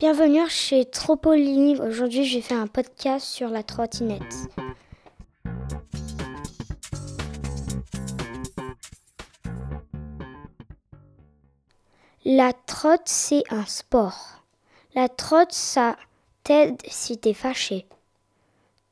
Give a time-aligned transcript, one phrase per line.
[0.00, 1.80] Bienvenue chez Tropoline.
[1.80, 4.22] Aujourd'hui, je vais faire un podcast sur la trottinette.
[12.24, 14.44] La trotte, c'est un sport.
[14.94, 15.96] La trotte, ça
[16.44, 17.84] t'aide si t'es fâché.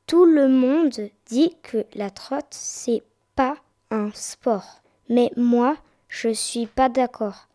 [0.08, 3.04] Tout le monde dit que la trotte, c'est
[3.36, 3.56] pas
[3.92, 4.82] un sport.
[5.08, 5.76] Mais moi,
[6.08, 7.46] je suis pas d'accord.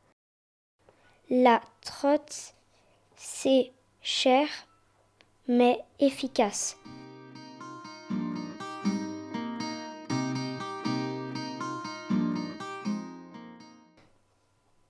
[1.29, 2.53] La trotte,
[3.21, 4.47] c'est cher,
[5.47, 6.75] mais efficace.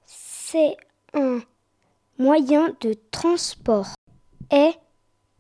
[0.06, 0.78] C'est
[1.14, 1.40] un
[2.18, 3.90] moyen de transport
[4.50, 4.72] et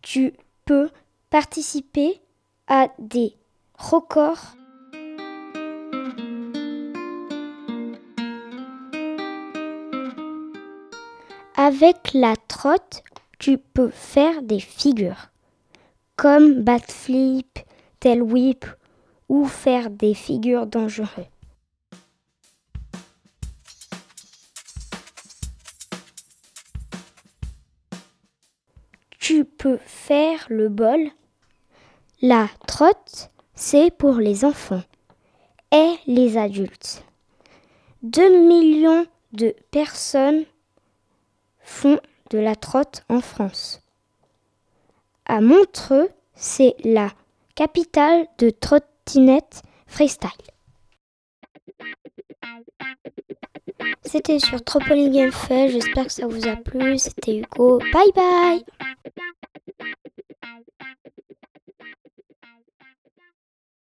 [0.01, 0.33] tu
[0.65, 0.89] peux
[1.29, 2.21] participer
[2.67, 3.37] à des
[3.77, 4.55] records
[11.55, 13.03] Avec la trotte,
[13.37, 15.31] tu peux faire des figures,
[16.15, 17.59] comme backflip,
[17.99, 18.65] tail whip
[19.27, 21.25] ou faire des figures dangereuses.
[29.19, 31.09] Tu peux faire le bol.
[32.21, 34.83] La trotte, c'est pour les enfants
[35.71, 37.03] et les adultes.
[38.03, 40.45] 2 millions de personnes
[41.63, 43.81] font de la trotte en France.
[45.25, 47.09] À Montreux, c'est la
[47.55, 50.29] capitale de trottinette freestyle.
[54.03, 55.31] C'était sur Tropoline Game
[55.69, 56.97] j'espère que ça vous a plu.
[56.97, 57.79] C'était Hugo.
[57.93, 58.65] Bye bye